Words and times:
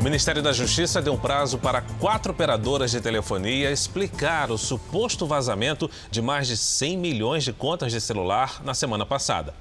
O 0.00 0.02
Ministério 0.02 0.42
da 0.42 0.50
Justiça 0.50 1.02
deu 1.02 1.14
prazo 1.18 1.58
para 1.58 1.82
quatro 1.82 2.32
operadoras 2.32 2.90
de 2.90 3.02
telefonia 3.02 3.70
explicar 3.70 4.50
o 4.50 4.56
suposto 4.56 5.26
vazamento 5.26 5.90
de 6.10 6.22
mais 6.22 6.46
de 6.46 6.56
100 6.56 6.96
milhões 6.96 7.44
de 7.44 7.52
contas 7.52 7.92
de 7.92 8.00
celular 8.00 8.62
na 8.64 8.72
semana 8.72 9.04
passada. 9.04 9.52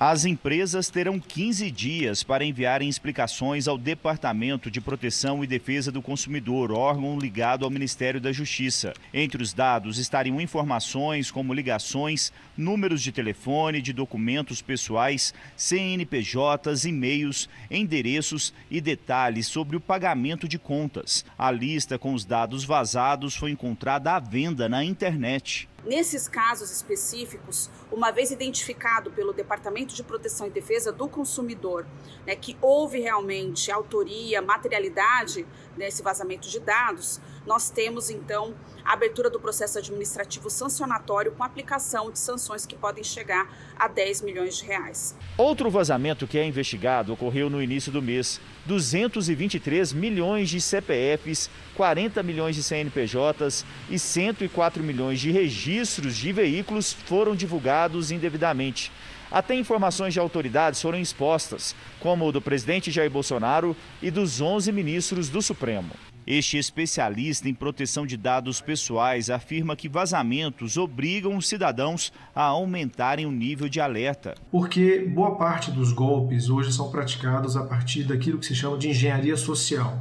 As 0.00 0.24
empresas 0.24 0.88
terão 0.88 1.18
15 1.18 1.72
dias 1.72 2.22
para 2.22 2.44
enviarem 2.44 2.88
explicações 2.88 3.66
ao 3.66 3.76
Departamento 3.76 4.70
de 4.70 4.80
Proteção 4.80 5.42
e 5.42 5.46
Defesa 5.46 5.90
do 5.90 6.00
Consumidor, 6.00 6.70
órgão 6.70 7.18
ligado 7.18 7.64
ao 7.64 7.70
Ministério 7.70 8.20
da 8.20 8.30
Justiça. 8.30 8.94
Entre 9.12 9.42
os 9.42 9.52
dados 9.52 9.98
estariam 9.98 10.40
informações 10.40 11.32
como 11.32 11.52
ligações, 11.52 12.32
números 12.56 13.02
de 13.02 13.10
telefone, 13.10 13.82
de 13.82 13.92
documentos 13.92 14.62
pessoais, 14.62 15.34
CNPJs, 15.56 16.84
e-mails, 16.84 17.48
endereços 17.68 18.54
e 18.70 18.80
detalhes 18.80 19.48
sobre 19.48 19.76
o 19.76 19.80
pagamento 19.80 20.46
de 20.46 20.60
contas. 20.60 21.24
A 21.36 21.50
lista 21.50 21.98
com 21.98 22.14
os 22.14 22.24
dados 22.24 22.62
vazados 22.62 23.34
foi 23.34 23.50
encontrada 23.50 24.12
à 24.12 24.20
venda 24.20 24.68
na 24.68 24.84
internet. 24.84 25.68
Nesses 25.84 26.28
casos 26.28 26.70
específicos, 26.70 27.70
uma 27.98 28.12
vez 28.12 28.30
identificado 28.30 29.10
pelo 29.10 29.32
Departamento 29.32 29.92
de 29.92 30.04
Proteção 30.04 30.46
e 30.46 30.50
Defesa 30.50 30.92
do 30.92 31.08
Consumidor, 31.08 31.84
né, 32.24 32.36
que 32.36 32.56
houve 32.62 33.00
realmente 33.00 33.72
autoria, 33.72 34.40
materialidade 34.40 35.44
nesse 35.76 36.00
vazamento 36.00 36.48
de 36.48 36.60
dados, 36.60 37.20
nós 37.44 37.70
temos 37.70 38.08
então 38.08 38.54
a 38.84 38.92
abertura 38.92 39.28
do 39.28 39.40
processo 39.40 39.78
administrativo 39.78 40.48
sancionatório 40.48 41.32
com 41.32 41.42
aplicação 41.42 42.10
de 42.10 42.18
sanções 42.18 42.66
que 42.66 42.76
podem 42.76 43.02
chegar 43.02 43.52
a 43.76 43.88
10 43.88 44.22
milhões 44.22 44.58
de 44.58 44.64
reais. 44.64 45.16
Outro 45.36 45.70
vazamento 45.70 46.26
que 46.26 46.38
é 46.38 46.44
investigado 46.44 47.12
ocorreu 47.12 47.50
no 47.50 47.62
início 47.62 47.90
do 47.90 48.02
mês. 48.02 48.40
223 48.66 49.94
milhões 49.94 50.50
de 50.50 50.60
CPFs, 50.60 51.48
40 51.74 52.22
milhões 52.22 52.54
de 52.54 52.62
CNPJs 52.62 53.64
e 53.88 53.98
104 53.98 54.82
milhões 54.82 55.18
de 55.18 55.30
registros 55.30 56.14
de 56.14 56.32
veículos 56.32 56.92
foram 56.92 57.34
divulgados 57.34 57.87
indevidamente. 58.10 58.92
Até 59.30 59.54
informações 59.54 60.14
de 60.14 60.20
autoridades 60.20 60.80
foram 60.80 60.98
expostas, 60.98 61.76
como 62.00 62.32
do 62.32 62.40
presidente 62.40 62.90
Jair 62.90 63.10
Bolsonaro 63.10 63.76
e 64.00 64.10
dos 64.10 64.40
11 64.40 64.72
ministros 64.72 65.28
do 65.28 65.42
Supremo. 65.42 65.90
Este 66.30 66.58
especialista 66.58 67.48
em 67.48 67.54
proteção 67.54 68.06
de 68.06 68.14
dados 68.14 68.60
pessoais 68.60 69.30
afirma 69.30 69.74
que 69.74 69.88
vazamentos 69.88 70.76
obrigam 70.76 71.36
os 71.36 71.48
cidadãos 71.48 72.12
a 72.34 72.42
aumentarem 72.42 73.24
o 73.24 73.32
nível 73.32 73.66
de 73.66 73.80
alerta. 73.80 74.34
Porque 74.50 74.98
boa 74.98 75.36
parte 75.36 75.70
dos 75.70 75.90
golpes 75.90 76.50
hoje 76.50 76.70
são 76.70 76.90
praticados 76.90 77.56
a 77.56 77.64
partir 77.64 78.04
daquilo 78.04 78.38
que 78.38 78.44
se 78.44 78.54
chama 78.54 78.76
de 78.76 78.90
engenharia 78.90 79.38
social, 79.38 79.98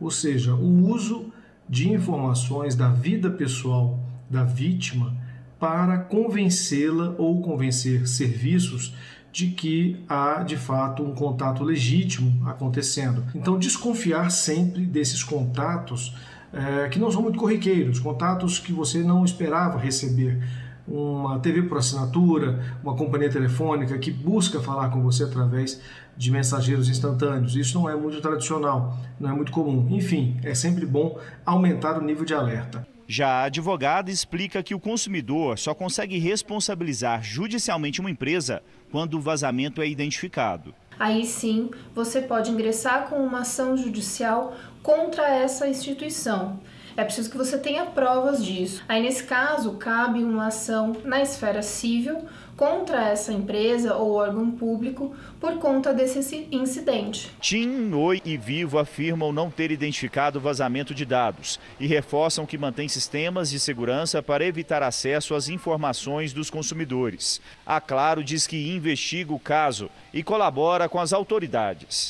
ou 0.00 0.10
seja, 0.10 0.54
o 0.54 0.88
uso 0.88 1.30
de 1.68 1.90
informações 1.90 2.74
da 2.74 2.88
vida 2.88 3.28
pessoal 3.30 4.00
da 4.30 4.44
vítima 4.44 5.14
para 5.58 5.98
convencê-la 5.98 7.14
ou 7.18 7.40
convencer 7.42 8.06
serviços 8.06 8.94
de 9.32 9.48
que 9.48 10.04
há 10.08 10.42
de 10.42 10.56
fato 10.56 11.02
um 11.02 11.14
contato 11.14 11.62
legítimo 11.62 12.46
acontecendo. 12.48 13.24
Então, 13.34 13.58
desconfiar 13.58 14.30
sempre 14.30 14.84
desses 14.84 15.22
contatos 15.22 16.16
é, 16.52 16.88
que 16.88 16.98
não 16.98 17.10
são 17.10 17.22
muito 17.22 17.38
corriqueiros, 17.38 18.00
contatos 18.00 18.58
que 18.58 18.72
você 18.72 18.98
não 19.02 19.24
esperava 19.24 19.78
receber. 19.78 20.42
Uma 20.86 21.38
TV 21.40 21.64
por 21.64 21.76
assinatura, 21.76 22.78
uma 22.82 22.96
companhia 22.96 23.28
telefônica 23.28 23.98
que 23.98 24.10
busca 24.10 24.58
falar 24.58 24.88
com 24.88 25.02
você 25.02 25.24
através 25.24 25.80
de 26.16 26.30
mensageiros 26.30 26.88
instantâneos. 26.88 27.54
Isso 27.54 27.78
não 27.78 27.90
é 27.90 27.94
muito 27.94 28.22
tradicional, 28.22 28.98
não 29.20 29.28
é 29.28 29.32
muito 29.34 29.52
comum. 29.52 29.86
Enfim, 29.90 30.40
é 30.42 30.54
sempre 30.54 30.86
bom 30.86 31.18
aumentar 31.44 31.98
o 31.98 32.02
nível 32.02 32.24
de 32.24 32.32
alerta. 32.32 32.86
Já 33.10 33.28
a 33.28 33.44
advogada 33.44 34.10
explica 34.10 34.62
que 34.62 34.74
o 34.74 34.78
consumidor 34.78 35.58
só 35.58 35.72
consegue 35.72 36.18
responsabilizar 36.18 37.22
judicialmente 37.24 38.02
uma 38.02 38.10
empresa 38.10 38.62
quando 38.92 39.14
o 39.14 39.20
vazamento 39.20 39.80
é 39.80 39.88
identificado. 39.88 40.74
Aí 40.98 41.24
sim, 41.24 41.70
você 41.94 42.20
pode 42.20 42.50
ingressar 42.50 43.08
com 43.08 43.16
uma 43.16 43.40
ação 43.40 43.78
judicial 43.78 44.54
contra 44.82 45.26
essa 45.26 45.66
instituição. 45.66 46.60
É 46.98 47.04
preciso 47.04 47.30
que 47.30 47.36
você 47.36 47.56
tenha 47.56 47.86
provas 47.86 48.44
disso. 48.44 48.82
Aí, 48.88 49.00
nesse 49.00 49.22
caso, 49.22 49.74
cabe 49.74 50.18
uma 50.18 50.48
ação 50.48 50.96
na 51.04 51.22
esfera 51.22 51.62
civil 51.62 52.26
contra 52.56 53.10
essa 53.10 53.32
empresa 53.32 53.94
ou 53.94 54.14
órgão 54.14 54.50
público 54.50 55.14
por 55.40 55.60
conta 55.60 55.94
desse 55.94 56.48
incidente. 56.50 57.30
TIM, 57.40 57.94
Oi 57.94 58.20
e 58.24 58.36
Vivo 58.36 58.80
afirmam 58.80 59.32
não 59.32 59.48
ter 59.48 59.70
identificado 59.70 60.40
vazamento 60.40 60.92
de 60.92 61.04
dados 61.04 61.60
e 61.78 61.86
reforçam 61.86 62.44
que 62.44 62.58
mantém 62.58 62.88
sistemas 62.88 63.48
de 63.48 63.60
segurança 63.60 64.20
para 64.20 64.44
evitar 64.44 64.82
acesso 64.82 65.36
às 65.36 65.48
informações 65.48 66.32
dos 66.32 66.50
consumidores. 66.50 67.40
A 67.64 67.80
Claro 67.80 68.24
diz 68.24 68.44
que 68.44 68.72
investiga 68.72 69.32
o 69.32 69.38
caso 69.38 69.88
e 70.12 70.24
colabora 70.24 70.88
com 70.88 70.98
as 70.98 71.12
autoridades. 71.12 72.06